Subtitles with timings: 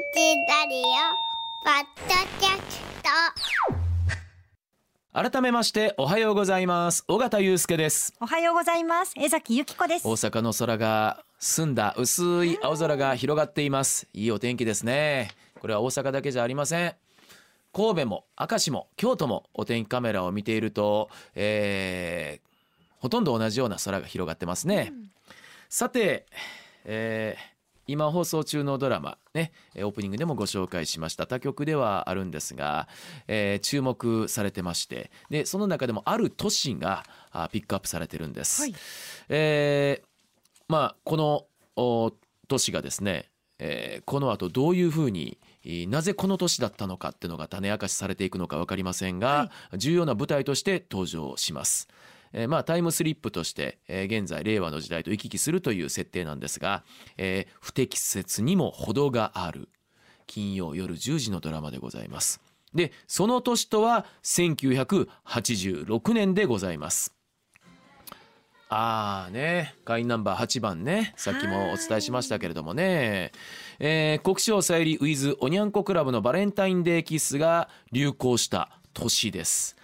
[0.00, 0.06] ラ
[0.66, 0.82] リオ
[1.62, 2.80] ポッドキャス
[5.12, 5.30] ト。
[5.30, 7.04] 改めましておはようございます。
[7.06, 8.14] 尾形祐介です。
[8.18, 9.12] おはようございます。
[9.14, 10.08] 江崎由紀子です。
[10.08, 14.08] 大阪の空が澄んだ薄い青空が広がっています。
[14.14, 15.32] いいお天気ですね。
[15.60, 16.94] これは大阪だけじゃありません。
[17.74, 22.50] 神戸も明石も京都もお天気カメラを見ていると、えー
[23.00, 24.94] ほとんど同じような空が広がってますね、
[25.68, 26.24] さて、
[26.86, 27.49] えー
[27.90, 32.86] 今放送中のドラマねえーオープニングでもご紹介しました他局ではあるんですが、
[33.26, 38.62] えー注目されてましてでその中でもある都市があピックアップされてるんです。
[38.62, 38.74] はい
[39.28, 40.06] えー
[40.68, 42.12] まあこのお
[42.46, 51.88] 都市がですね、えーこの後どういうふうにえーなぜこの年だったのかっていうのが種明かしされていくのか分かりませんが、重要な舞台として登場します。
[52.32, 56.84] えーまあ、タイムスリップとして、えー現在令和の時代と行き来するという設定なんですが、
[57.16, 59.68] えー不適切にも程がある
[60.26, 62.40] 金曜夜10時のドラマでございます。
[62.74, 67.14] でその年とは1986年でございます。
[68.72, 73.32] ああね会員ナンバー8番ねさっきもお伝えしましたけれどもね、
[73.80, 79.76] えー国生さゆりウィズおにゃんこクラブのバレンタインデーキスが流行した年です、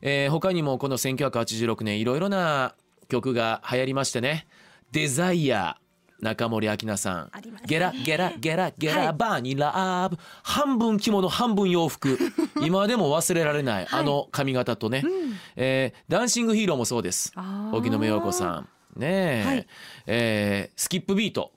[0.00, 2.74] えー他にもこの1986年いろいろな
[3.08, 4.46] 曲が流行りましてね
[4.92, 5.78] 「デザイア
[6.20, 7.30] 中森明菜さん。
[7.66, 9.12] ゲラゲラゲラゲラ、はい。
[9.12, 10.18] バーニラーブ。
[10.42, 12.18] 半分着物半分洋服。
[12.60, 15.04] 今でも忘れられない、あの髪型とね、
[15.54, 17.32] えーダンシングヒーローもそうです。
[17.72, 18.68] 荻野目洋子さん。
[18.96, 19.66] ねえ、はい。
[20.06, 21.52] えースキップビート。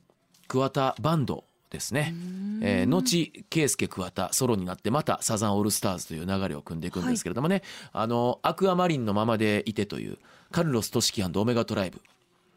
[0.47, 2.13] 桑田バンドですね、
[2.61, 7.63] えー後圭介桑田ソロになってまたサザンオールスターズという流れを組んでいくんですけれどもね、
[7.93, 10.17] あのアクアマリンのままでいてという
[10.51, 12.01] カルロス・トシキオメガトライブ。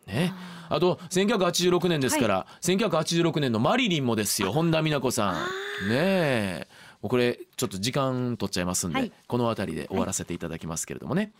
[0.06, 0.34] ね、
[0.68, 5.88] あと1986年ですから、1986年のマリリンもですよ本田美奈子さん。
[5.88, 6.68] ねえ。
[7.00, 9.12] もうこれちょっと時間取っちゃいますんで、はい。
[9.26, 11.32] この辺りで終わらせていただきますけれどもね、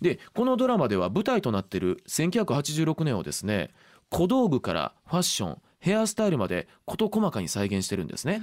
[0.00, 3.70] でこのドラマでは舞台となっている1986年をですね
[4.10, 8.40] 小道具からファッションヘアスタイルまで事細かに再現してるんですね。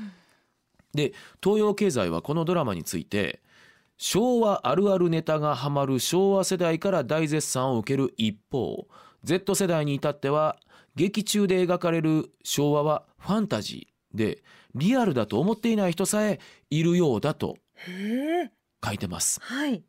[0.93, 1.13] で
[1.43, 3.41] 東洋経済はこのドラマについて
[3.97, 8.87] 昭和あるあるネタがハマる昭和世代から大絶賛を受ける一方
[9.23, 10.57] Z 世代に至っては
[10.95, 14.43] 劇中で描かれる昭和はファンタジーで
[14.75, 17.57] リアルだと思っていない人さえいるようだと
[18.85, 19.39] 書いてます。
[19.41, 19.81] はい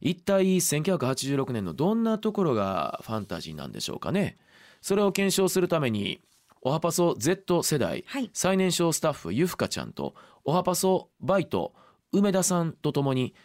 [0.00, 4.36] 一体1986年のどんなところがファンタジーなんでしょうかね
[4.82, 6.20] それを検証するために
[6.66, 8.28] オハパソ Z 世代、はい。
[8.32, 11.72] 最年少スタッフゆふかちゃんとオハパソバイト
[12.10, 13.36] 梅田さんとともに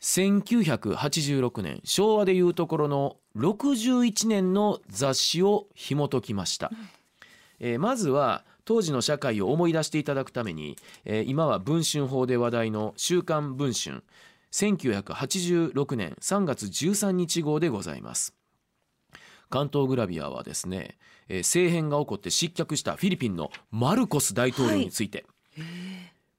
[0.00, 6.70] 1986年昭和でいうところの61年の雑誌を紐解きました、
[7.58, 14.04] えーまずは当時の社会を思い出していただくために、えー今は文春法で話題の「週刊文春」
[14.54, 18.37] 1986年3月13日号でございます
[19.50, 20.96] 関東グラビアはですね、
[21.28, 25.24] えー政変が起こって失脚したフィリピンのマルコス大統領について、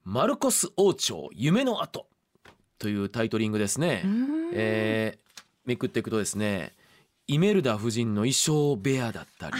[0.04, 2.06] マルコス王朝夢の後
[2.78, 4.02] というタイトリングですね、
[4.52, 5.30] えー
[5.66, 6.72] めくっていくとですね
[7.26, 9.56] イメルダ夫人の衣装部屋だったり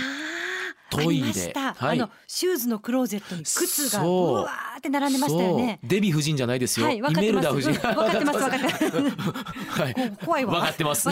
[0.91, 1.53] トイレ。
[1.55, 2.01] はい。
[2.01, 4.31] あのシューズのクローゼットに靴がそう。
[4.31, 5.79] うわーって並んでましたよね。
[5.85, 7.71] デヴィ夫人じゃないですよ、はいイメルダ夫人。
[7.71, 9.81] うん分かってます分かってます。
[9.81, 9.95] はい。
[9.95, 10.53] こ怖いわ。
[10.55, 11.09] 分かってます。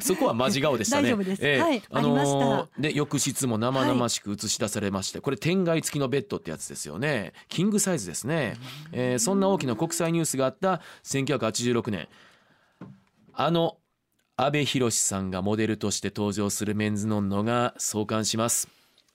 [0.00, 1.08] そこはマジ顔でしたね。
[1.08, 1.46] 大丈夫です。
[1.46, 1.60] ええ。
[1.60, 7.32] はいあのーで浴室も生々しく映し出されまして、これ天蓋付きのベッドってやつですよね。
[7.48, 8.56] キングサイズですね。
[8.92, 12.08] えーそんな大きな国際ニュースがあった1986年、
[13.34, 13.76] あの
[14.38, 18.68] 阿部寛さんがモデルとして登場するメンズノンノが創刊します。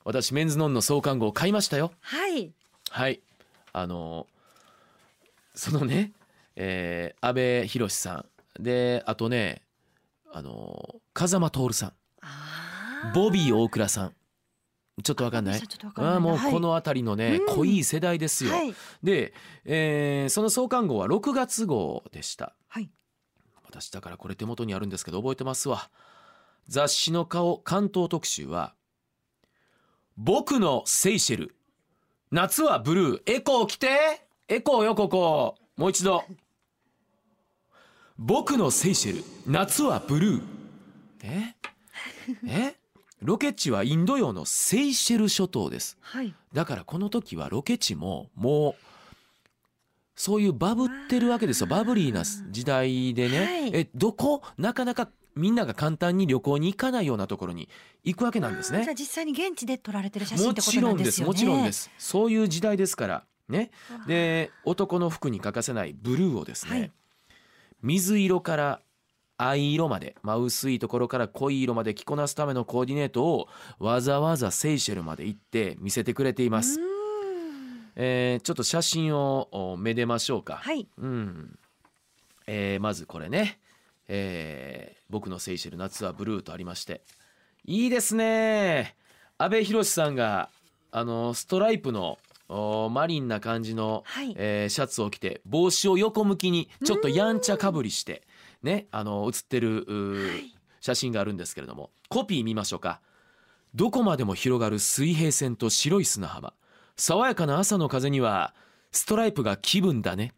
[0.04, 1.92] 私メンズノンノ創刊号を買いましたよ。
[2.00, 2.50] はい。
[2.90, 3.20] はい、
[3.72, 4.26] あの
[5.54, 6.10] そのね、
[6.56, 8.26] えー、安倍博さん。
[8.60, 9.62] であとね
[10.32, 11.92] あの風間徹さん。
[13.14, 14.14] ボビー大倉さん。
[15.04, 15.60] ちょっとわかんない？
[15.94, 16.52] あーもうはい。
[16.52, 17.54] この辺りのね、うん。
[17.54, 18.54] 濃い世代ですよ。
[18.54, 18.74] はい。
[19.04, 19.34] で、
[19.66, 22.56] えーその創刊号は6月号でした。
[22.66, 22.90] はい
[23.72, 25.90] 私だからこれ手元にあるんですけど覚えてますわ。
[26.68, 28.74] 雑誌の顔関東特集は
[30.18, 31.56] 「僕のセイシェル。
[32.30, 33.22] 夏はブルー。
[33.26, 34.26] エコー来て。
[34.46, 35.56] エコーよここ。
[35.76, 36.24] もう一度。
[38.18, 39.24] 僕のセイシェル。
[39.46, 40.42] 夏はブルー。
[41.22, 41.54] え？
[42.46, 42.76] え？
[43.20, 45.96] ロケ地はインド洋のセイシェル諸島です。
[46.00, 46.34] はい。
[46.52, 48.74] だからこの時はロケ地ももう
[50.14, 51.66] そういうバブってるわけですよ。
[51.66, 53.70] バブリーな時代でね、はい。
[53.74, 54.42] えどこ？
[54.58, 57.68] なかなかみんなが簡単に旅行に行かないようなところに
[58.04, 58.82] 行くわけなんですね。
[58.84, 61.28] じゃあ実際に現地で撮られてる写真もってことちろでなんんですすよね。
[61.28, 61.90] もちろんです。
[61.98, 63.24] そういう時代ですから。
[63.48, 63.70] ね。
[64.06, 66.92] で男の服に欠かせないブルーをですね、はい。
[67.82, 68.80] 水色から
[69.38, 73.48] 藍色まで、まあ、薄いところから濃い色まで着こなすためのコーディネートを
[73.80, 76.78] わざわざセイシェルまで行って見せてくれています、
[77.96, 80.88] えーちょっと写真をおめでましょうか、はい。
[80.98, 81.58] うん。
[82.46, 83.58] えーまずこれね、
[84.08, 87.02] えー僕のセイシェル夏はブルーとありまして。
[87.64, 88.96] いいですね。
[89.38, 90.48] 阿部寛さんが
[90.90, 92.18] あのストライプの
[92.48, 94.34] おマリンな感じの、はい。
[94.36, 98.22] えーシャツを着て帽子を横向きにちょっとやんちゃかぶりして
[98.62, 100.54] ねあの写ってるはい。
[100.80, 101.90] 写真があるんですけれども。
[102.08, 103.00] コピー見ましょうか。
[103.74, 106.52] どこまでも広がる水平線と白い砂浜
[106.96, 108.54] 爽やかな朝の風には
[108.90, 110.32] ストライプが気分だね。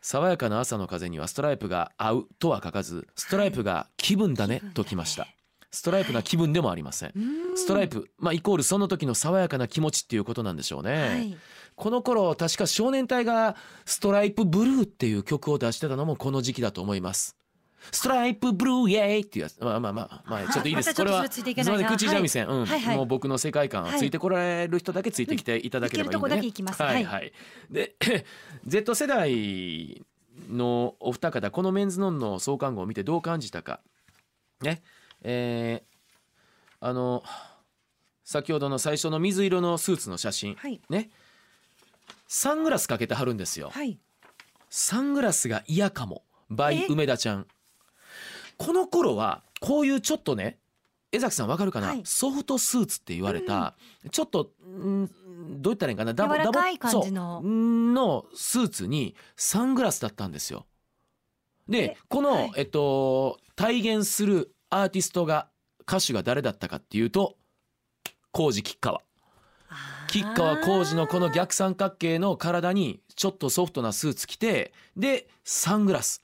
[0.00, 5.26] 爽やかな朝の風にはストライプが合うとは書かずストライプが気分だねときました。
[5.70, 7.12] ストライプな気分でもありません。
[7.56, 11.36] ストライプ、まあ、イコールその時の爽やかな気持ちっていうことなんでしょうね、はい。
[11.74, 17.36] この頃確か少年隊がストライプブルーっていう曲を出してたのもこの時期だと思います
[17.90, 19.58] ストライプブルーイエーイっていうやつ。
[19.60, 20.94] まあまあまあまあちょっといいです。
[20.94, 22.68] これはすみません口三味線、うん。
[22.96, 26.18] もう僕の世界観はいついてこられる人だけついてきていただければいいんでね、い。
[26.18, 26.82] けるとこだけ行きます。
[26.82, 27.04] はい。
[27.04, 27.32] ははい。
[27.70, 27.94] で
[28.66, 30.04] Z 世代
[30.50, 33.80] のお二方このメンズノンの創刊号を見てどう感じたか。
[34.62, 34.82] ね。
[35.22, 35.94] えー
[36.80, 37.22] あの
[38.24, 40.80] 先ほどの最初の水色のスーツの写真、はい。
[40.90, 41.10] ね。
[42.26, 43.98] サングラスかけてはるんですよ、はい。
[44.68, 46.24] サングラスが嫌かも。
[46.50, 46.86] by え？
[46.88, 47.46] 梅田ちゃん
[48.58, 50.58] この頃はこういうちょっとね
[51.12, 52.02] 江崎さんわかるかな、はい。
[52.04, 53.76] ソフトスーツって言われた、
[54.10, 56.12] ちょっとんどう言ったらいいんかな？
[56.12, 57.40] ダボ柔らかいダボ感じの。
[57.40, 60.66] そうんのスーツにサングラスだったんですよ。
[61.68, 62.52] でえこの、はい。
[62.56, 65.48] えっと体現するアーティストが
[65.82, 67.36] 歌手が誰だったかっていうと
[68.32, 69.00] 浩二吉川。
[70.08, 76.23] 吉川浩司のこの逆三角形の体にちょっとソフトなスーツ着てでサングラス、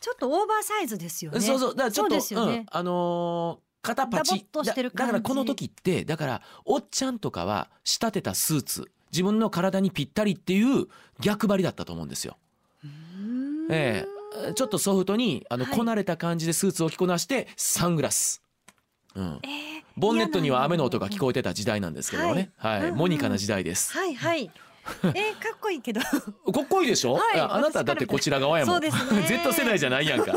[0.00, 1.40] ちょっとオーバーサイズですよね。
[1.40, 1.70] そうそう。
[1.70, 2.58] だからちょっとそうね。
[2.58, 4.36] うん、あのー肩パチ。
[4.36, 10.86] っとしてるだだからこの時ってだからおっちゃんとかは仕立てたスーツ自分の体にぴったりっていう
[11.20, 12.36] 逆張りだったと思うんですよ。
[13.70, 14.04] え
[14.48, 14.52] え。
[14.54, 15.76] ちょっとソフトにあのはい。
[15.76, 18.42] こなれた感じでスーツを着こなしてサングラス。
[19.14, 19.40] うん。
[19.44, 22.92] えーボンネットには雨の音が聞こえてた時代なんですけどね、はい。
[22.92, 23.92] モニカな時代です。
[23.92, 24.48] はいはい。
[25.02, 26.00] えー、かっこいいけど。
[26.04, 26.08] か
[26.62, 27.40] っこいいでしょ、はい。
[27.40, 28.74] あなただってこちら側やもん。
[28.74, 29.22] そうですね。
[29.28, 30.32] Z 世代じゃないやんか。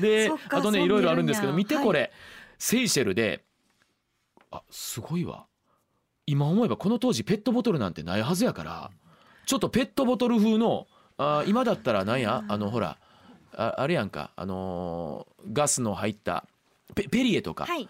[0.00, 2.12] で あとねいろいろあるんですけど見てこれ、
[2.58, 3.44] セイシェルで
[4.50, 5.46] あすごいわ。
[6.26, 8.90] 今思えばこの当時ペットボトルなんてないはずやから
[9.44, 10.86] ちょっとペットボトル風の
[11.18, 12.44] あ今だったらなんや？
[12.48, 12.98] あのほら
[13.54, 14.30] ああれやんか。
[14.36, 16.46] あのーガスの入った
[16.94, 17.88] ペペリエとか、はい。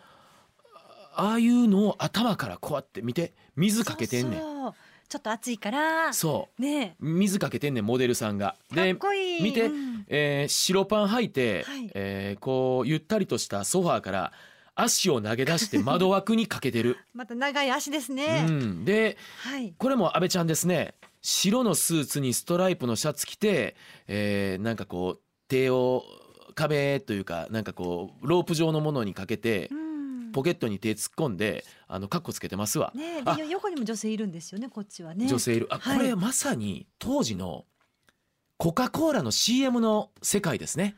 [1.14, 4.40] ああいうのを頭からこうやって見て水かけてんねん。
[4.40, 4.51] そうそう
[5.12, 6.12] ちょっと暑いから。
[6.14, 8.56] そうね水かけてんねんモデルさんが。
[8.74, 8.94] え。
[8.94, 9.42] かっこいい。
[9.42, 14.32] 見てうんえー白パン履いて、はいえーこうゆったりとしたソファーから
[14.74, 16.96] 足を投げ出して 窓枠にかけてる。
[17.12, 18.42] また長い足ですうね。
[18.46, 19.74] ん、ではい。
[19.76, 23.76] これも阿部ちゃんですね白のスーツにストライプのシャツ着て、
[24.08, 26.04] えーなんかこう手を
[26.54, 29.81] 壁というかなんかこうロープ状のものにかけてうん
[30.32, 32.92] ポケットに手突っ込んであのカッコつけてますわ。
[32.94, 35.26] ね横にも女性いるんですよねこっちはね。
[35.26, 35.68] 女性いる。
[35.70, 35.96] あはい。
[35.98, 37.64] これまさに当時の
[38.56, 40.96] コカ・コーラの CM の世界ですね。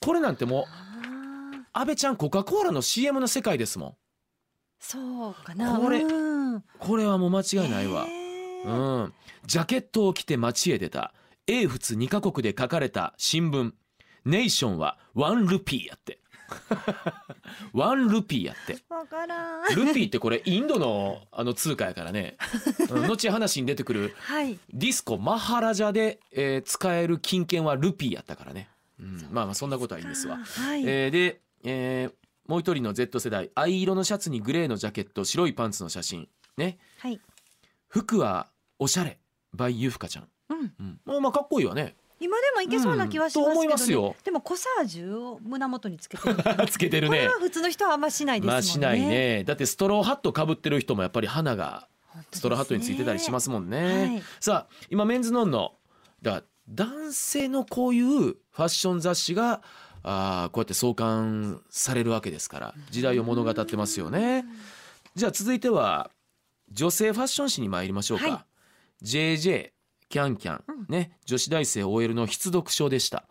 [0.00, 0.64] これなんてもう
[1.72, 3.94] 安倍ちゃんコカ・コーラの CM の世界ですもん。
[4.78, 5.78] そうかな。
[5.78, 6.62] これうん。
[6.78, 9.14] これはもう間違いないわ、へうーん、
[9.46, 11.12] ジャケットを着て街へ出た。
[11.46, 13.72] 英仏2カ国で書かれた新聞
[14.24, 16.20] 「ネーションはワンルピーやって
[17.72, 19.74] ワンルピーやってわからん。
[19.74, 22.36] ルピーってこれインドのあの通貨やからね、
[22.90, 24.58] うん後話に出てくるはい。
[24.72, 28.68] ディスコマハラジャで、えー使える金券はルピーやったからね、
[29.00, 30.38] うん、まあまあそんなことはいいんですわ。
[30.38, 30.82] はい。
[30.86, 37.20] えーで、えーもう一人の Z 世代藍色のシャツにグレーのジャケット白いパンツの写真ねはい。
[37.88, 38.46] 服は
[38.78, 39.18] おしゃれ
[39.54, 40.74] by ゆふかちゃん、うん。
[40.78, 43.50] うん、まあまあかっこいいわね今でもいけそうな気はしますけど、ね。
[43.50, 44.16] うんと思いますよ。
[44.24, 46.36] でもコサージュを胸元につけてる。
[46.68, 47.18] つけてるね。
[47.18, 48.54] これは普通の人はあんましないですもんね。
[48.54, 49.44] まあしないね。
[49.44, 51.88] だってストローハットかぶってる人もやっぱり花が。
[52.32, 54.08] ストローハットについてたりしますもんね。
[54.08, 54.22] はい。
[54.40, 55.74] さあ今メンズノンの
[56.22, 59.62] だ男性のこういうファッション雑誌が
[60.02, 64.44] あーこうやって創刊されるわけですから時代を物語ってますよね。
[65.14, 66.10] じゃあ続いては
[66.70, 68.30] 女性ファッション誌に参りましょうか。
[68.30, 68.46] は
[69.02, 69.04] い。
[69.04, 69.72] JJ
[70.08, 70.86] キャンキャン、うん。
[70.88, 73.24] ね女子大生 OL の必読書でした。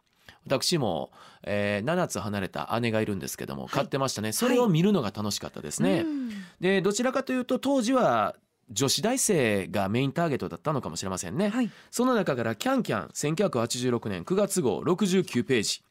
[0.45, 6.29] 私も、えー7つ離れた姉がいるんですけども買ってましたね、それを見るのが楽しかったですね、うん。
[6.59, 8.35] でどちらかというと当時は
[8.69, 11.71] 女子大生がメインターゲットだったのかもしれませんね、はい。
[11.89, 15.83] その中から「キャンキャン」1986年9月号69ページ。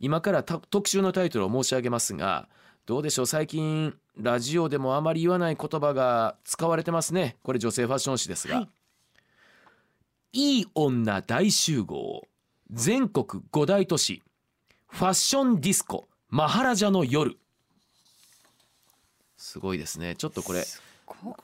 [0.00, 2.48] 今からた特集のタイトルを申し上げますが
[2.86, 3.26] どうでしょう？
[3.26, 7.36] 最近ラジオでもあまり言わない言葉が使われてますね。
[7.42, 8.68] これ女性ファッション誌ですが、は
[10.32, 12.22] いい、い女大集合。
[12.70, 14.22] 全国5大都市。
[14.88, 16.08] ファッションディスコ。
[16.28, 17.36] マハラジャの夜。
[19.36, 20.14] すごいですね。
[20.14, 20.64] ちょっとこれ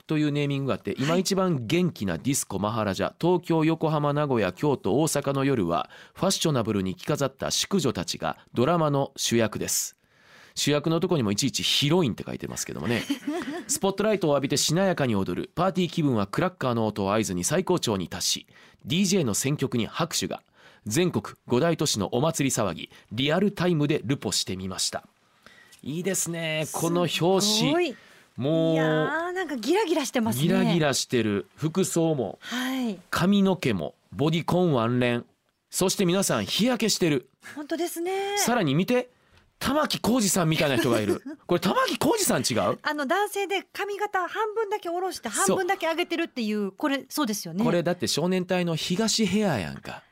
[0.06, 3.12] というネーミングがあって今一番元気なディスコマハラジャ。
[3.20, 9.95] 東京横浜名古屋京都大阪の夜はファッショナブルに着飾った淑女たちがドラマの主役です
[10.56, 13.04] 主役のとこにもいちいちヒロインって書いてますけどもね。
[13.68, 15.50] スポットライトを浴びてしなやかに踊る。
[15.54, 18.46] パーティー気分はクラッカーの音を合図に最高潮に達し
[18.86, 20.42] DJ の選曲に拍手が。
[20.86, 25.04] 全国5大都市のお祭り騒ぎリアルタイムでルポしてみました。
[25.82, 26.66] いいですね。
[26.72, 27.90] この表紙。
[27.90, 27.96] い。
[28.36, 30.42] もいやなんかギラギラしてますね。
[30.42, 30.78] ギラギ。
[30.78, 31.46] ラしてる。
[31.56, 32.98] 服装もはい。
[33.10, 35.26] 髪の毛もボディコンワンレン。
[35.70, 37.28] そして皆さん日焼けしてる。
[37.54, 38.38] 本当ですね。
[38.38, 39.10] さらに見て
[39.58, 41.22] 玉置浩二さんみたいな人がいる。
[41.46, 42.78] これ玉置浩二さん違う？
[42.82, 47.64] あの男性で髪型半分だけ下ろして半分だけ上げてるっていうこれそうですよね。
[47.64, 50.02] これだって少年隊の東ヘアやんか。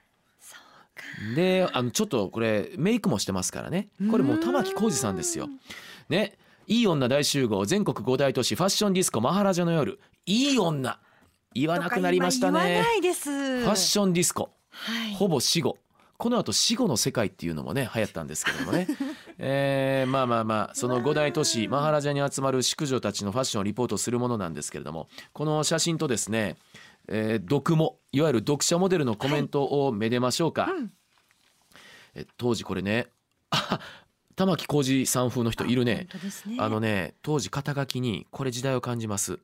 [1.34, 3.88] であのちょっとこれメイクもしてますからね。
[4.10, 5.48] これもう玉置浩二さんですよ。
[6.08, 6.36] ね。
[6.66, 10.00] いい女大集合全国5大都市ファッションディスコマハラジャの夜。
[10.26, 10.98] いい女。
[11.54, 13.30] 言わなくなりましたとか今言わねないです。
[13.30, 14.50] ファッションディスコ。
[14.70, 15.12] はい。
[15.14, 15.78] ほぼ死後。
[16.16, 18.86] この後死後の世界っていうのもね流行ったんですけどもね、
[19.38, 26.56] えーまあまあまあその5大都市マハラジャに集まる淑女たちのファッションをリポートするものなんですけれどもこの写真とですね、
[27.08, 30.92] えー読モいわゆる読者モデルのコメントをめでましょうか、うん。
[32.14, 33.06] え当時これね
[33.50, 33.80] あ
[34.36, 36.08] 玉置浩二さん風の人いるね。
[36.46, 36.56] ね。
[36.58, 39.38] あのね当時肩書きにこれ時代を感じます。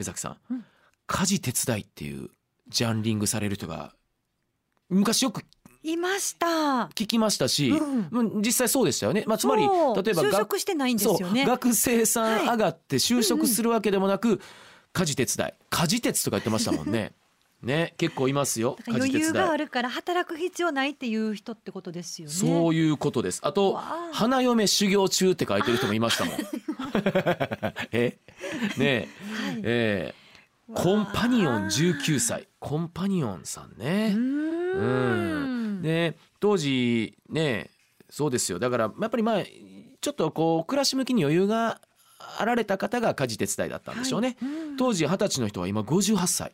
[0.00, 0.64] 江崎さん、うん。
[1.06, 2.30] 家事手伝いっていう
[2.68, 3.92] ジャンリングされる人が
[4.88, 5.44] 昔よく
[5.82, 6.46] いました。
[6.94, 8.08] 聞きましたし、うん。
[8.10, 11.44] うん実際そうでしたよね、まあ、つまり例えばが就職してないんですよね。
[11.44, 14.40] 学生さん上がって就職するわけでもなく、
[14.92, 15.52] 家事手伝い。
[15.70, 17.12] 家事鉄とか言ってましたもんね。
[17.62, 18.76] ね結構いますよ。
[18.88, 22.34] 余裕があるから働く必要ないっていう人ってことですよね。
[22.34, 23.40] そういうことです。
[23.44, 23.74] あと
[24.12, 26.34] 花嫁修行中って書いてる人もいましたもん。
[27.92, 28.18] え？
[28.76, 29.08] ねえ。
[29.46, 29.60] はい。
[29.62, 30.22] えー
[30.74, 32.48] コンパニオン19歳。
[32.58, 34.14] コンパニオンさんね。
[34.14, 35.61] うーん。
[35.82, 37.70] で当時ね
[38.08, 38.58] そうですよ。
[38.58, 39.42] だからやっぱりまあ
[40.00, 41.80] ちょっとこう暮らし向きに余裕が
[42.38, 44.50] あられた方が家事手伝いだったんでしょうね、はい。
[44.50, 44.76] うん。
[44.76, 46.52] 当時二十歳の人は今58歳。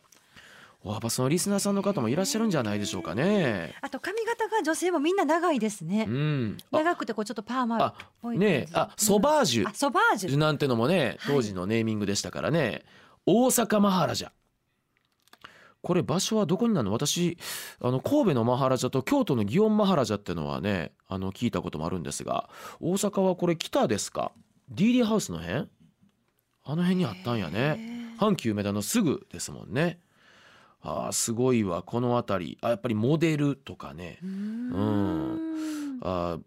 [0.81, 3.75] おやっぱそのリスナーさんの方もいらっしゃるんじゃないでしょうかね。
[3.81, 6.05] あと髪型が女性もみんな長いですね。
[6.07, 6.11] う。
[6.11, 6.57] ん。
[6.71, 9.67] あ長くてこうちょっとパーマっあぽいねえあソバージュ。
[9.67, 10.37] あソバージュ。
[10.37, 12.83] なんてのもね当時のネーミングでしたからね、
[13.25, 14.29] 大阪マハラジャ
[15.81, 16.93] これ場所はどこになるの？
[16.93, 17.37] 私
[17.81, 24.31] あの神戸のマハラジャと京都の祇園マハラジャってのはねあの聞いたこともあるんですが大阪はこれ北ですか
[24.73, 25.67] ？DD ハウスの辺？
[26.65, 28.15] あの辺にあったんやね。
[28.19, 29.99] 阪急梅田のすぐですもんね。
[30.81, 31.81] あーすごいわ。
[31.81, 32.57] この辺り。
[32.61, 34.19] あやっぱりモデルとかね。
[34.21, 35.99] うーん。
[36.01, 36.37] あ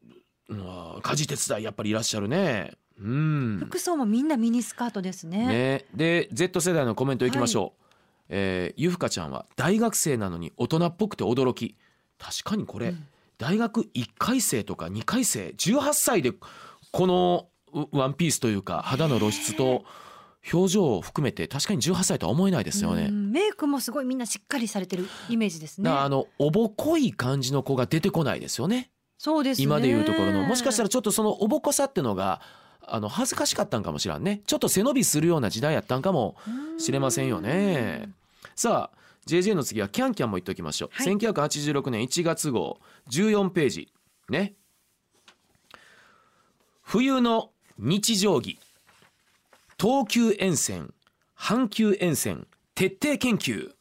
[1.02, 2.72] 家事手伝いやっぱりいらっしゃるね。
[3.00, 3.58] うん。
[3.64, 5.46] 服装もみんなミニスカートですね。
[5.46, 7.81] ね、で Z 世代のコメントいきましょう、
[8.34, 11.76] えーゆふかちゃんは大学生なのに大人っぽくて驚き。
[12.18, 13.06] 確かにこれ、うん。
[13.36, 16.32] 大学1回生とか2回生18歳で
[16.92, 19.84] このうワンピースというか肌の露出と
[20.52, 23.08] 表情を含めて確かに18歳とは思えないですよね。
[23.10, 23.32] うん。
[23.32, 25.90] メイクもすごいみんなしっかりされてるイメージですね。
[25.90, 28.90] あのおぼこい感じの子が出てこないですよね。
[29.18, 29.64] そうですね。
[29.64, 30.44] 今でいうところの。
[30.44, 32.40] もしかしたらちょっとそのおぼこさってのが
[32.80, 34.42] あの恥ずかしかったんかもしらんね。
[34.46, 36.36] ちょっと背伸びするような時代やったんかも
[36.78, 38.10] しれませんよね。
[38.54, 41.06] さあ JJ の次はキャンキャンも言っておきましょう、はい。
[41.06, 42.80] 1986年1月号
[43.10, 43.92] 14ページ。
[44.28, 44.54] ね。
[46.82, 48.58] 冬の日常着。
[49.80, 50.92] 東急沿線。
[51.38, 52.46] 阪急沿線。
[52.74, 53.72] 徹底研究。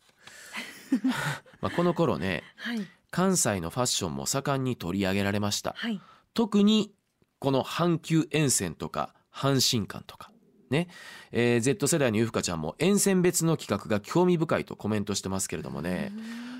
[1.61, 2.85] まあこの頃ねはい。
[3.09, 5.73] 関西のファッションも盛んに取り上げられました。
[5.75, 5.99] はい。
[6.33, 6.93] 特に
[7.39, 10.30] この阪急沿線とか阪神間とか
[10.71, 10.87] ね、
[11.31, 16.11] えー Z 世代のゆふかちゃんも沿線別の企画が興味深いとコメントしてますけれどもね。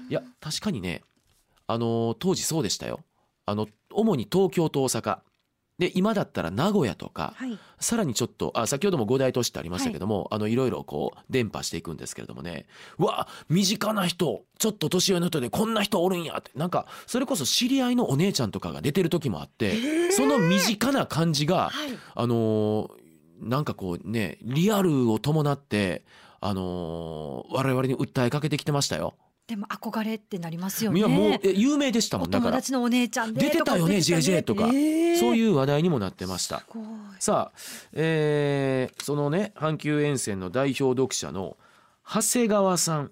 [0.09, 1.01] いや確かにね
[1.67, 2.99] あのー当時そうでしたよ。
[3.45, 5.19] あの主に東京と大阪。
[5.79, 7.57] で今だったら名古屋とか、はい。
[7.79, 12.67] さらにちょっとあ先ほども五大都市ってありましたけども、い、あのいろいろこう伝播していくんですけれどもね。
[12.99, 16.51] うわ身近な人ちょっと年上の人でこんな人おるんやって。
[16.55, 21.97] なんかそれこそ知り合いのお姉ちゃんとかが出てる時もあって、その身近な感じが、はい。
[22.13, 23.00] あのー
[23.41, 26.03] なんかこうねリアルを伴って、
[26.39, 29.15] あのー我々に訴えかけてきてましたよ。
[29.47, 30.99] でも憧れってなりますよね。
[30.99, 32.51] いやもうえ有名でしたもおんだから。
[32.51, 34.67] 友達のお姉ちゃんで出てたよね JJ とか。
[34.67, 34.75] そうう
[35.35, 36.63] いう話題にもなってました。
[37.19, 37.57] さあ、
[37.91, 41.57] えーそのね阪急沿線の代表読者の
[42.07, 43.11] 長谷川さん、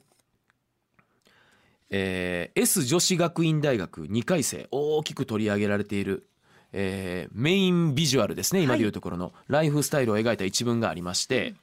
[1.90, 4.68] えー S 女子学院大学2回生。
[4.72, 6.29] 大きく取り上げられている、
[6.72, 11.56] えーメインビジュアルですね今でいうところのライフスタイルを描いた一文がありまして、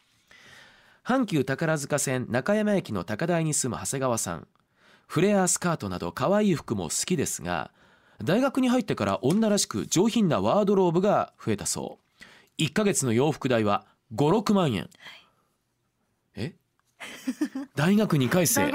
[1.05, 4.49] 阪急宝塚線中山駅の高台に住む長谷川さん。
[5.07, 7.71] フレアスカートなど可愛い服も好きですが
[8.25, 12.01] 大学に入ってから女らしく上品なワードローブが増えたそ
[12.59, 12.63] う。
[12.63, 14.89] 1ヶ月の洋服代は56万円、
[16.35, 16.55] え？
[17.77, 18.73] 大学2回生。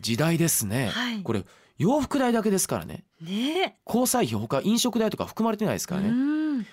[0.00, 1.22] 時代ですね、はい。
[1.22, 1.44] これ
[1.78, 5.88] 洋服代だけですからねね交際費ほか飲食代とか含まれてないですえ。
[5.88, 6.12] からね、う
[6.58, 6.66] ん。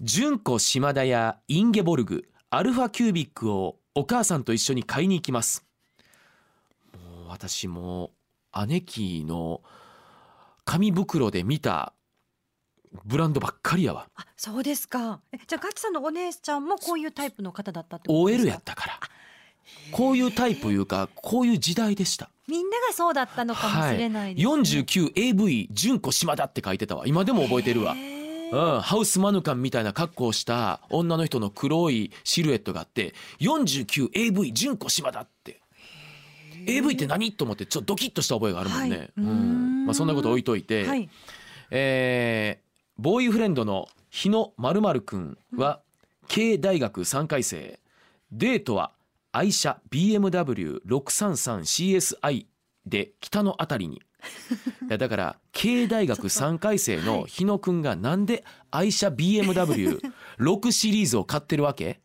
[0.00, 5.64] 純子島田やインゲボルグアルファキュービックをお母さんと一緒に買いに行きます
[6.92, 8.10] もう私も
[8.68, 9.62] 姉貴の
[10.64, 11.92] 紙袋で見た
[13.04, 15.20] ブランドばっかりやわあ、そうですか。
[15.32, 19.00] えじゃあガチさんのお姉ちゃんもこういうタイプの方だったってことですか？OL やったから
[19.90, 22.30] こういうタイプいうかこういう時代でした。
[22.48, 24.52] みんながそうだったのかもしれないです、ね。
[25.14, 27.04] 49AV 純子島田って書いてたわ。
[27.06, 27.94] 今でも覚えてるわ。
[27.94, 35.60] へうん、ーハウスマヌカンみたいな格好をした女の人の黒いシルエットがあって 49AV 純子島田って。
[36.64, 39.10] AV って何と思ってちょっとドキッとした覚えがあるもんね、はい。
[39.16, 39.26] うん。
[39.26, 39.86] うん。
[39.86, 41.08] まあ、そんなこと置いといて、はい。
[41.70, 45.80] えーボーイフレンドの日野まるくんは
[46.28, 47.80] 経営大学3回生。
[48.30, 48.92] デートは
[49.32, 52.46] 愛車 BMW633CSI
[52.86, 53.96] で北のあたりに。
[54.86, 62.01] いやだから経営大学3回生の日野くんがなんで愛車 BMW6 シリーズを買ってるわけ？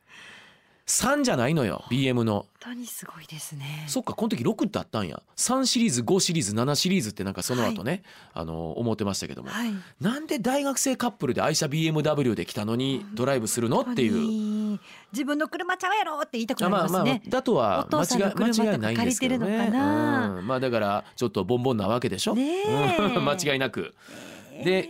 [0.87, 3.85] 3じゃないのよ BM の本当にすごいですね。
[3.87, 8.03] そっかこの時6ってあったんや3シリーズ5シリーズ7シリーズってなんかその後ね、
[8.33, 9.73] あの思ってましたけども、はい。
[9.99, 14.75] なんで大学生カップルで愛車 BMW で来たのにドライブするのっていう。
[14.75, 14.79] う。
[15.11, 17.21] 自分の車ちゃうやろって言いたくなりあまあまあますね。
[17.27, 19.67] だとは間違い間車違いないんですけどね。
[19.67, 22.35] うんまあだからちょっとボンボンなわけでしょ。
[22.35, 22.63] ね
[23.19, 23.93] 間違いなく。
[24.63, 24.89] で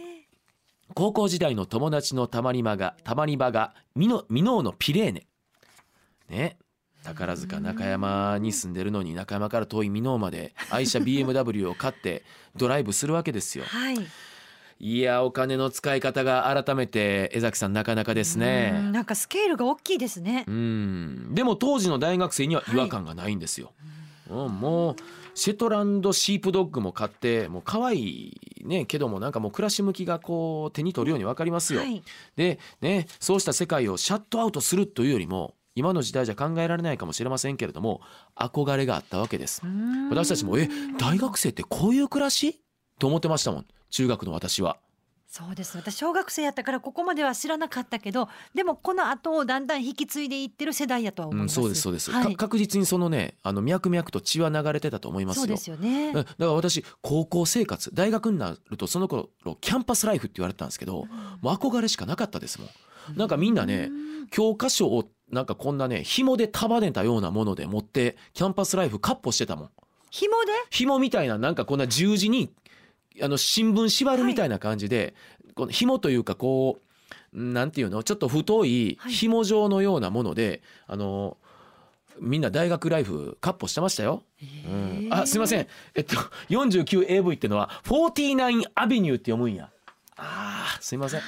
[0.94, 5.27] 高校時代の友達のたまり場がたまり場がミノミノーのピレーネ。
[6.30, 6.58] ね。
[7.04, 12.24] 宝塚中山に住んでるのに中山から遠い箕面まで愛車 BMW を買って
[12.56, 13.66] ドライブするわけですよ。
[13.66, 13.98] はい。
[14.80, 18.90] いやお金の使い方が改めて江崎さんなかなかですうんね。
[18.92, 20.52] なんかスケールが大きいですねう。
[20.52, 23.74] んでも当時の大学生には違和感がないんですよ。
[24.30, 24.96] うん、もう
[25.34, 31.80] シェトランドシープドッグも買ってもう可愛いねけどもなんかもう暮らし向きがこう手に取るように分かりますよ。
[31.80, 32.04] はい。
[32.36, 38.02] でねそうした世界をシャットアウトするというよりも今の時代じゃ考えられないかもしれませんけれども
[38.36, 39.62] 憧れがあったわけです。
[40.10, 42.60] 私たちもえ大学生ってこういう暮らし
[42.98, 44.78] と思ってましたもん中学の私は。
[45.28, 45.78] そうです。
[45.78, 51.60] 私小学生やったからここまでは知らなかったけど、でもこの後をだんだん引き継いでいってる世代やとは思います。
[51.60, 55.42] うん、そうですそうです、はいか確実にそのねあの脈々と血は流れてたと思いますよ。
[55.42, 56.08] そうですよね。
[56.08, 59.30] うんだから私高校生活大学になるとその頃
[59.62, 61.06] キャンパスライフって言われてたんですけど
[61.42, 63.18] もう憧れしかなかったですもん。
[63.18, 63.92] なんかみんなね
[64.32, 69.70] 教科書をなんかこんなね紐で束ねたようなもので持ってキャンパスライフカッポしてたもん。
[70.10, 70.52] 紐で？
[70.70, 72.50] 紐みたいななんかこんな十字に
[73.22, 75.13] あの新聞縛るみたいな感じで、
[75.56, 76.80] この紐というかこ
[77.34, 78.04] うなんていうの？
[78.04, 79.12] ちょっと太いはい。
[79.12, 81.36] 紐状のようなもので、あの
[82.20, 84.24] みんな大学ライフカッポしてましたよ。
[84.66, 85.68] うん、あすいません。
[85.94, 86.16] えっと
[86.50, 89.70] 49AV ってのは49アベニューって読むんや。
[90.16, 91.22] あーすいません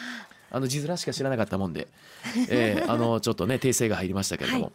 [0.51, 1.88] あの字面しか知らなかったもんで、
[2.49, 4.71] えーあのちょっとね訂正が入りましたけれども、は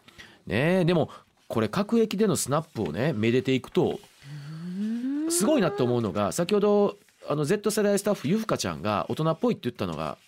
[0.46, 0.50] い。
[0.50, 1.10] ねでも
[1.48, 3.98] これ各駅でのスナップをねめでていくと
[5.30, 6.96] すごいなって思うのが先ほど
[7.28, 10.18] あの Z 世代スタッフゆふかちゃんが大人っぽいって言ったのが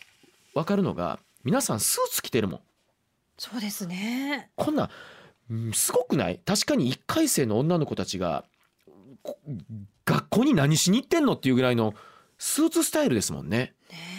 [0.54, 2.61] 分かるのが皆さんスーツ着てるもん。
[3.38, 4.50] そうですね。
[4.56, 4.90] こんな
[5.50, 6.40] うんすごくない？
[6.44, 8.44] 確かに1回生の女の子たちが
[9.22, 9.38] こ
[10.04, 11.94] 学校に何しに行ってんのっていうぐらいの
[12.38, 13.74] スーツスタイルですもんね。
[13.90, 14.15] ねえ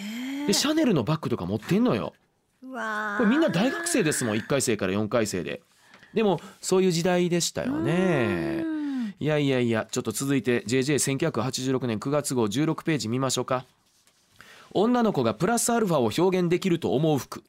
[0.48, 2.14] でシャネルのバッグとか持ってんのよ。
[2.62, 5.60] これみんな大学生ですもん1回生から4回生で。
[6.14, 8.62] でもそういう時代でしたよね。
[8.64, 9.14] うん。
[9.20, 13.66] いやいやいやちょっと続いて JJ1986 年9月号16ページ見ましょうか。
[14.72, 17.44] 女の子がプラスアルファを表現できると思う服。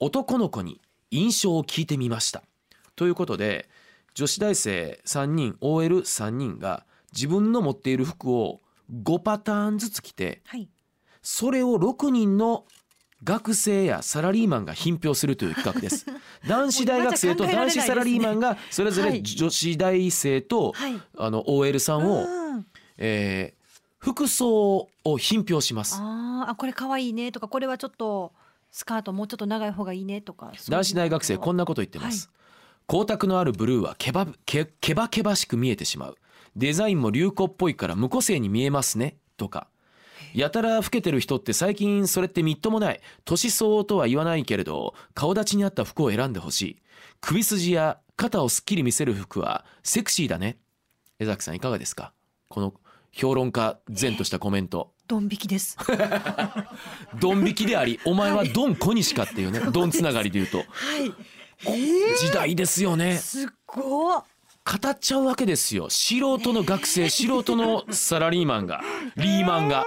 [0.00, 0.80] 男の子に
[1.12, 2.42] 印象を聞いてみました。
[2.96, 3.68] ということで
[4.14, 8.60] 女子大生3人 OL3 人が自分の持っている服を
[8.92, 10.68] 5パターンずつ着てはい
[11.24, 12.66] それを6人の
[13.24, 16.06] 学生やサラリーマンが品評するという企画です。
[16.46, 19.22] 男子大学生と男子サラリーマンがそれぞれはい。
[19.22, 21.00] 女子大生とはい。
[21.16, 22.66] あの OL さんを、うん。
[22.98, 23.64] えー
[24.04, 25.96] 服装を品評します。
[25.98, 28.34] あこれ可愛いねとかこれはちょっと
[28.70, 32.28] スカートもうちょっと長い方がいいねとか男子大学生こんなこと言ってます、
[32.86, 36.18] 光沢のあるブルーはケバケケバケバしく見えてしまう。
[36.54, 39.68] デザインも流行っぽいから無個性に見えますねとか
[40.34, 43.00] やたら老けてる人って最近それってみっともない。
[43.24, 46.76] 年相応とは言わないけれど顔立ちに合った服を選んでほしい。
[47.20, 50.58] 首筋や肩をすっきり見せる服はセクシーだね。
[51.18, 52.12] 江崎さんいかがですか？
[52.48, 52.74] この
[53.12, 54.92] 評論家前としたコメント。
[55.06, 55.76] ドン引きです。
[57.20, 59.60] ドン引きでありお前はドン小西かっていうね。
[59.70, 60.58] ドンつながりで言うと。
[60.58, 60.64] は
[60.98, 61.12] い。
[62.18, 63.18] 時代ですよね。
[63.18, 64.22] すっごい
[64.66, 65.88] 語っちゃうわけですよ。
[65.90, 68.80] 素人の学生素人のサラリーマンが
[69.16, 69.84] リーマンが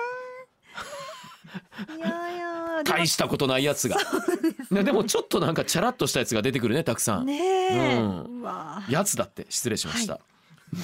[2.84, 3.98] 大したことないやつが。
[4.72, 7.26] ねでもちょっとなんかチャラッとしたやつが出てくるねたくさん。
[7.26, 8.00] ね
[8.90, 9.46] やつだって。
[9.50, 10.20] 失礼しました、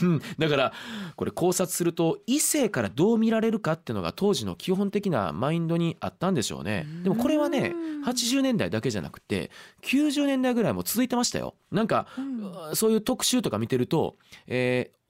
[0.02, 0.22] うん。
[0.38, 0.74] だから
[1.16, 6.88] これ考察すると異性からどう見られるかっていうのが当時の基本的なマインドにあったんでしょうね。
[7.04, 9.50] でもこれはねうん80年代だけじゃなくて
[9.84, 11.56] 90年代ぐらいも続いてましたよ。
[11.72, 15.03] なんかうんそういう特集とか見てると、えー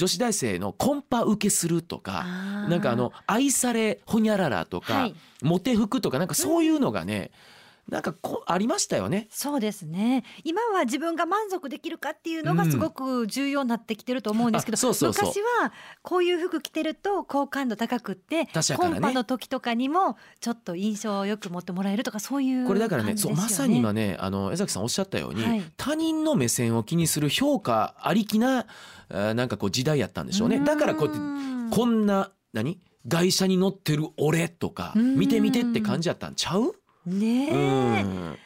[0.00, 2.24] 女子大生のコンパ受けするとか
[2.70, 5.14] なんかあの愛されほにゃららとか、はい。
[5.42, 7.30] モテ服とかなんかそういうのがね、
[7.90, 9.26] なんかこありましたよね。
[9.30, 10.24] そうですね。
[10.44, 15.26] 今は自分が満足できるかっていうのがすごく重要になってきてると思うんですけど、あそうそうそう。
[15.26, 15.72] 昔は
[16.02, 19.00] こういう服着てると好感度高くって、確かにね。
[19.00, 25.62] コンパの時とかにもちょっと印象をよく持ってもらえるとかそういうこれだからねそうまさに今ねあの江崎さんおっしゃったように、はい。
[25.76, 28.66] 他人の目線を気にする評価ありきな
[29.08, 30.60] なんかこう時代やったんでしょうね。
[30.60, 31.20] だからこうやって
[31.74, 32.78] こんな何？
[33.08, 35.16] 外車に乗ってる俺とかうん。
[35.16, 36.74] 見て見てって感じやったんちゃう？
[37.06, 38.38] ねえ、うん。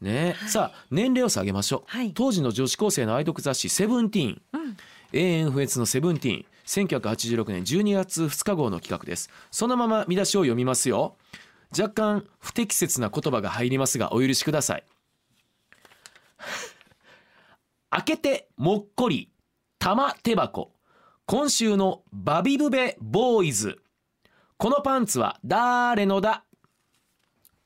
[0.00, 0.48] ね、はい。
[0.48, 2.12] さあ年齢を下げましょう、はい。
[2.12, 4.42] 当時の女子高生の愛読雑誌「セブンティーン。
[4.52, 4.76] うん。
[5.12, 6.46] 永遠不滅のセブンティーン。
[6.66, 9.28] 1986年12月2日号の企画です。
[9.50, 11.16] そのまま見出しを読みますよ。
[11.76, 14.84] 若干不適切な言葉が入りますがお許しください。
[17.90, 19.30] 開けてもっこり
[19.78, 20.72] 玉手箱。
[21.26, 23.80] 今週のバビブベボーイズ。
[24.56, 26.44] このパンツは誰のだ？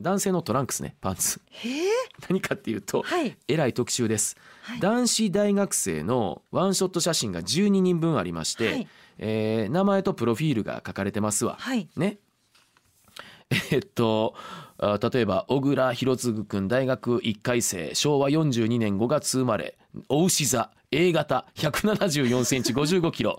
[0.00, 1.40] 男性のトランクスねパンツ。
[1.64, 1.68] え。
[1.68, 1.82] ー
[2.28, 3.36] 何かっていうとはい。
[3.48, 4.80] えらい特集です、はい。
[4.80, 8.88] 男子大学生のワンショット写真が12人分ありまして、はい。
[9.18, 11.56] えー名前とプロフィールが書かれてますわ。
[11.58, 11.88] はい。
[11.96, 12.18] ね。
[13.70, 14.34] えっと
[14.78, 19.76] あ例えば小倉弘次君大学1回生昭和42年5月生まれ
[20.08, 23.38] お牛座 A 型174センチ55キロ。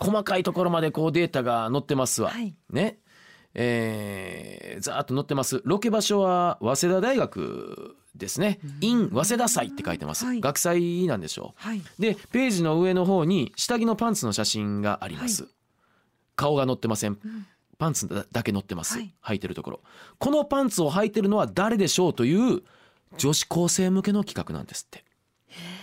[0.00, 2.30] 細かいところまでこうデータが載ってますわ。
[2.30, 2.54] はい。
[2.70, 2.98] ね。
[3.54, 5.62] えー、ざーっと載ってます。
[5.64, 8.58] ロケ場所は早稲田大学ですね。
[8.80, 10.40] in 早稲田祭って書いてます、はい。
[10.40, 11.78] 学祭なんでしょはい。
[11.78, 15.48] うでページの上の方に下着のパンツの写真があります、
[16.36, 17.12] 顔が載ってません。
[17.12, 17.18] ん。
[17.78, 19.14] パンツだだけ載ってます、はい。
[19.24, 19.80] 履いてるところ。
[20.18, 22.62] このパンツを履いてるのは誰でしょうという
[23.16, 25.04] 女子高生向けの企画なんですって。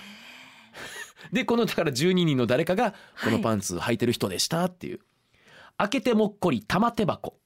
[1.31, 4.99] でこのだから12人の誰かがこのパンツ履いてる人でしたっていう、
[5.77, 7.37] 開けてもっこり玉手箱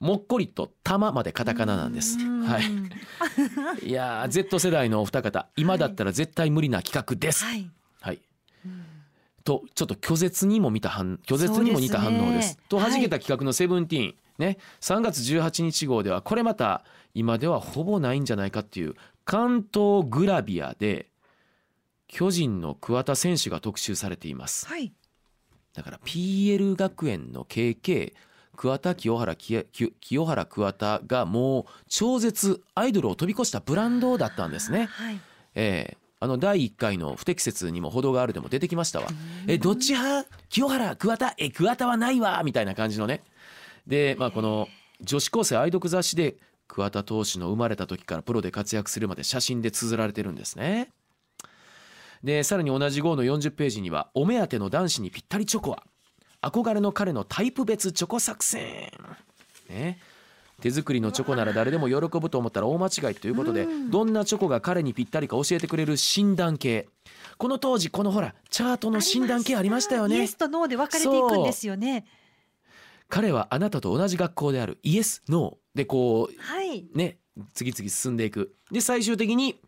[0.00, 2.18] もっこりと玉までカタカナなんです。
[2.18, 2.42] うん。
[2.44, 2.62] はい。
[3.86, 7.44] いやー Z 世代のお二方今だったら絶対無理な企画です。
[7.44, 7.70] はい。
[8.00, 8.22] はい。
[9.44, 12.42] とちょっと拒絶にも見た反拒絶にも似た反応です。
[12.42, 12.56] ですね。
[12.60, 14.58] はいと弾けた企画のセブンティーンね。
[14.80, 16.84] 3月18日号ではこれまた
[17.14, 21.08] 今ではほぼないんじゃないかっていう関東グラビアで
[22.06, 24.66] 巨人の桑田選手が特集されています。
[24.66, 24.92] はい。
[25.74, 28.14] だから PL 学園の KK
[28.58, 34.86] 桑田清原清原桑田がもう超絶アイドルを飛び越したブランドだったんですね。
[34.86, 35.20] はい。
[35.54, 39.06] ええあの第1回の不適切にも程があるでも出てきましたわ。
[39.46, 40.28] えどっち派？
[40.48, 41.34] 清原桑田？
[41.38, 43.22] え桑田はないわみたいな感じのね。
[43.86, 44.66] でまあこの
[45.00, 46.34] 女子高生愛読雑誌で
[46.66, 50.90] 桑田投手の生まれた時からプロで活躍するまで写真で綴られてるんですね。
[52.24, 55.84] でさらに同じ号の40ページにはお目当ての男子にぴったりチョコは
[56.42, 58.90] 憧れの彼のタイプ別チョコ作戦。
[59.68, 59.98] ね。
[60.60, 66.88] 手作りのチョコなら誰でも喜ぶと思ったら大間違いということでうんどんなチョコが彼にぴったりか教えてくれる診断系
[67.36, 72.04] この当時このほらチャートの診断系ありましたよねイエスとノーで分かれていくんですよね。
[73.08, 76.80] 彼はあなたと同じ学校であるイエスノーでこはい。
[76.92, 77.18] うね
[77.54, 79.60] 次々進んでいくで最終的に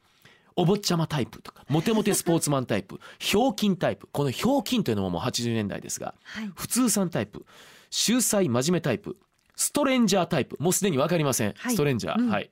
[0.61, 6.51] お坊ちゃまタイプとかモテモテスポーツマンタイプひょうきんタイプこのひょうきんというのももう80年代ですがはい。
[6.55, 7.45] 普通さんタイプ
[7.91, 9.17] 秀才真面目タイプ
[9.57, 11.75] ストレンジャータイプもうすでに分かりません、はい。
[11.75, 12.29] ストレンジャー、うん。
[12.31, 12.51] はい。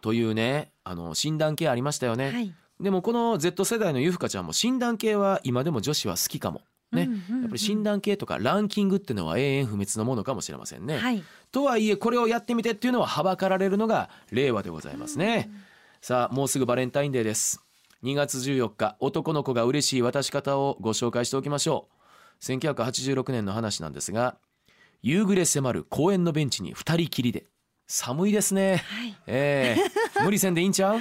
[0.00, 2.54] というねあの診断系ありましたよね、はい。
[2.80, 6.62] でもこの Z 世代のゆふかちゃんも診断系は今でも女子は好きかも。
[6.90, 11.22] ね、うんうんうんやっぱり診断系とかランキングっていうのは永遠不滅のものかもしれませんね、はい。
[11.52, 15.50] とはいえこれをやってみてっていうのははばかられるのが令和でございますね、
[16.00, 17.60] さあもうすぐバレンタインデーです。
[18.04, 21.88] 2月14日男の子が嬉しい渡し方をご紹介しておきましょ
[22.40, 22.44] う。
[22.44, 24.36] 1986年の話なんですが
[25.02, 27.46] 夕暮れ迫る公園のベンチに二人きりで
[27.88, 28.76] 寒いですね。
[28.86, 29.16] はい。
[29.26, 29.76] え
[30.20, 30.22] え。
[30.22, 31.00] 無理せんでいいんちゃう？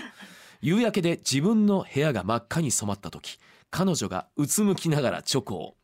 [0.62, 3.38] 夕焼けで自分の部屋が真っ赤に染まった時
[3.70, 5.76] 彼女がうつむきながらチョコを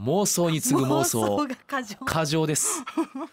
[0.00, 1.96] 妄想に次ぐ妄想が過剰。
[2.04, 2.82] 過剰です。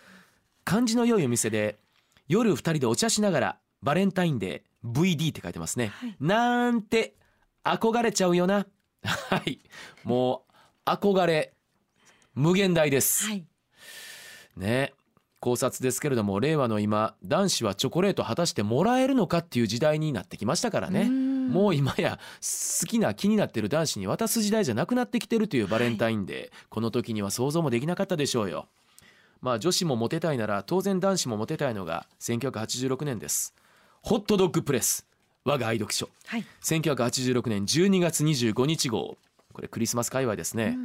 [0.63, 1.79] 感じの良いお店で
[2.27, 6.15] 夜二人でお茶しながらバレンタインデー VD って書いてますね、はい。
[6.19, 7.15] なんて
[7.63, 8.65] 憧れちゃうよな。
[9.03, 9.59] はい。
[10.03, 10.45] も
[10.85, 11.53] う憧れ
[12.33, 13.45] 無限大です、はい。
[14.57, 14.93] ね。
[15.39, 21.09] 考察ですけれども令和の今男子はチョコレート果たしてもらえるのかっていう時代になってきましたからね。
[21.09, 28.67] もう今や好きな気になってる男子に渡す時代じゃなくなってきてるというバレンタインデー、この時には想像もできなかったでしょうよ。
[29.41, 33.55] まあ女子もモテたいなら当然男子もモテたいのが1986年です
[34.01, 35.05] ホットドッグプレス。
[35.45, 36.09] 我が愛読書。
[36.25, 36.45] はい。
[36.63, 39.17] 1986年12月25日号。
[39.53, 40.77] これクリスマス界隈ですね、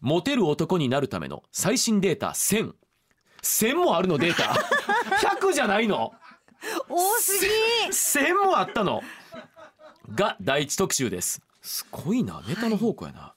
[0.00, 2.28] モテる男になるための最新データ。
[2.28, 2.74] 1000
[3.42, 4.18] 1000もあるの？
[4.18, 4.54] データ。
[5.40, 6.12] 100じゃないの？
[6.88, 7.50] 多すぎ。
[7.90, 9.02] 1000もあったの？
[10.14, 11.42] が第一特集です。
[11.62, 12.42] すごいな。
[12.46, 13.34] ネタの宝庫やな、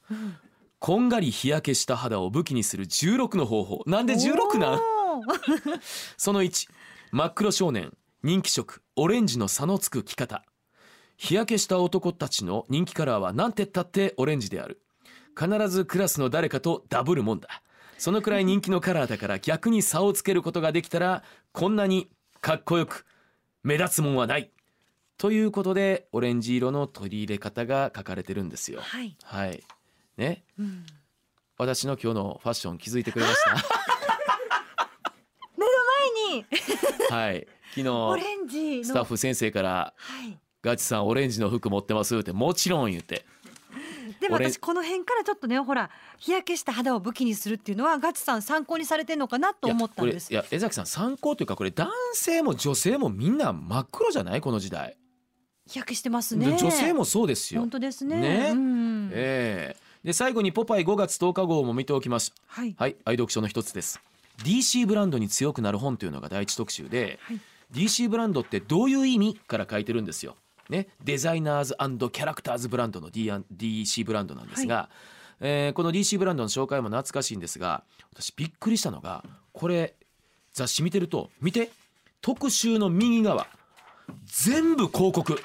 [0.80, 3.84] こんがり日焼けした肌を武器にする16の方法。
[3.86, 4.80] なんで16なん？
[6.18, 6.68] その1
[7.12, 7.94] 真っ黒少年
[8.24, 10.46] 人気色オレンジの差のつく着方。
[11.18, 14.82] 日焼けした男たちの人気カラーは何てったってオレンジである。
[15.38, 17.50] 必ずクラスの誰かとダブるもんだ。
[17.98, 22.10] そのくらい人気のカラーだから逆に差をつけることができたらこんなに
[22.40, 23.06] かっこよく
[23.62, 24.52] 目立つもんはない。
[25.18, 28.80] ということでオレンジ色の取り入れ方が書かれてるんですよ。
[28.80, 29.18] はい。
[29.22, 29.62] はい。
[30.16, 30.46] ね。
[30.58, 30.86] うん。
[31.58, 33.38] 私の今日のファッション気づいてくれまし
[35.58, 35.72] 目の
[36.32, 36.46] 前に。
[37.10, 38.84] たはい昨オ日レンジの。
[38.84, 40.38] スタッフ先生からはい。
[40.62, 43.26] ガチさんオレンジの服持ってますってもちろん言って。
[44.22, 50.32] でも私この辺からちょっとねほら日焼けした肌を武器にするっていうのはガチさん参考にされてんのかなと思ったんです。
[50.32, 54.42] いや江崎さん参考というかこれ男性も女性もみんな真っ黒じゃない？
[54.42, 54.96] この時代、
[55.68, 56.58] 日焼けしてますでね。
[56.58, 57.62] 女性もそうですよ。
[57.62, 58.22] 本、当ですね。
[58.22, 58.50] ね。
[58.52, 59.10] うん。
[59.12, 60.08] ええ。
[60.08, 62.34] で最後にポパイ5月10日号も見ておきます。
[62.48, 62.76] はい。
[62.78, 64.00] はい愛読書の一つです。
[64.46, 67.42] DC ブランドに強くなる本というのが第一特集で、はい
[67.74, 70.36] DC ブランドってどういう意味から書いてるんですよ。
[70.70, 74.90] ね、デザイナーズキャラクターズブランドの D- DC ブランドなんですが、
[75.42, 77.84] えーこの DC ブランドの紹介も懐かしいんですが
[78.14, 79.96] 私びっくりしたのがこれ
[80.54, 81.72] 雑誌見てると見て。
[82.24, 83.48] 特集の右側。
[84.24, 85.38] 全部広告。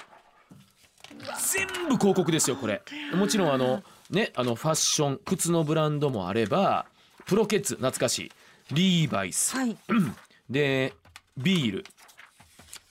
[1.53, 2.83] 全部広告ですよこれ。
[3.14, 6.87] もちろんあのねあのファッション靴のブランドもあれば
[7.27, 8.33] プロケッツ懐かしい。
[8.73, 9.57] リーバイス。
[9.57, 9.77] はい。
[10.49, 10.95] で
[11.37, 11.85] ビール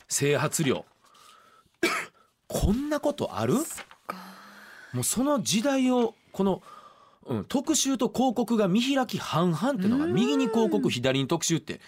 [0.08, 0.86] 整髪料
[2.48, 3.56] こんなことある？
[4.93, 6.62] もうその時代をこの、
[7.26, 10.13] うん、特集と広告が見開き半々っていうのがうん。
[10.13, 11.82] 右に広告左に特集って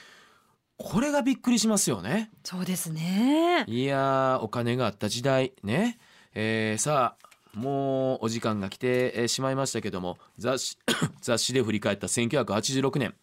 [0.77, 2.29] これがびっくりしますよね。
[2.43, 3.63] そうですね。
[3.67, 5.53] いやーお金があった時代。
[5.63, 5.97] ね、
[6.34, 10.77] えーさあもうお時間が来てえーしまいましたけども雑誌
[11.21, 13.15] 雑誌で振り返った1986年。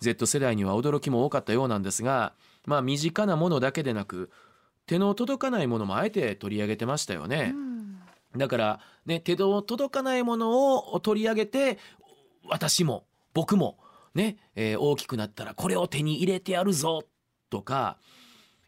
[0.00, 2.32] Z 世代には驚きも多かったようなんですが
[2.68, 4.30] まあ身近なものだけでなく
[4.86, 7.52] 手の届かないものもあえて取り上げてましたよね。
[7.54, 7.68] うん
[8.36, 11.78] だからね手の届かないものを取り上げて
[12.46, 13.78] 私も僕も
[14.14, 17.04] ね、えー大きくなったらこれを手に入れてやるぞ
[17.48, 17.96] とか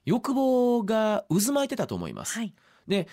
[0.06, 2.38] 欲望が渦巻いてたと思います。
[2.38, 2.54] はい
[2.88, 3.06] で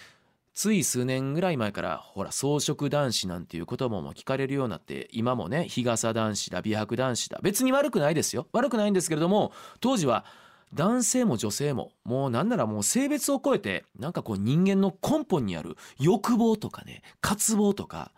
[0.53, 10.25] つい数年ぐらい前からほら装飾男子なんていう言葉も聞かれるようになって今もね日傘男子だ美白男子だ別に悪くないですよ悪くないんですけれども当時は
[10.73, 18.11] 男性も女性ももうなんならもう性別を超えてなんかこう人間の根本にある欲望とかね渇望とか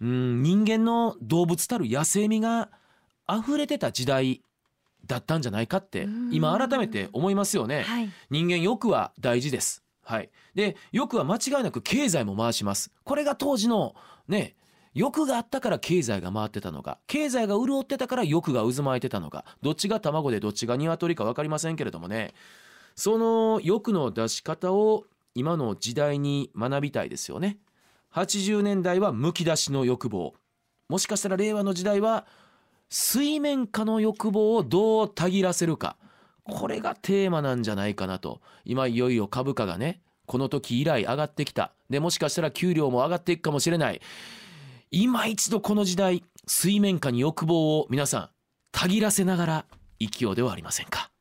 [0.00, 2.70] うん人間の動物たる野生味が
[3.28, 4.42] 溢れてた時代
[5.06, 7.82] だったんじゃないかって今改めて思いますよね。
[7.82, 9.84] はい人間欲は大事です。
[10.04, 10.30] はい。
[10.54, 12.92] で、欲は間違いなく経済も回します。
[13.04, 13.94] これが当時の
[14.28, 14.54] ね、
[14.94, 22.32] 欲があったから経済が回ってたのか経済が潤ってたから欲が渦巻いてたのかどっちが卵でどっちが鶏か分かりませんけれどもね。
[22.94, 25.04] その欲の出し方を
[25.34, 27.58] 今の時代に学びたいですよね。
[28.14, 30.34] 80年代はむき出しの欲望。
[30.88, 32.26] もしかしたら令和の時代は
[32.88, 35.96] 水面下の欲望をどうたぎらせるか。
[36.44, 38.40] これがテーマなんじゃないかなと。
[38.64, 41.72] 今いよいよ株価がねこの時以来上がってきた。
[41.90, 44.00] でもしかしたら給料も上がっていくかもしれない。
[44.90, 48.30] 今一度この時代水面下に欲望を皆さん
[48.72, 49.66] たぎらせながら
[49.98, 51.13] 生きようではありませんか。